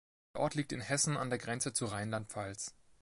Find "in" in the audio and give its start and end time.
0.71-0.81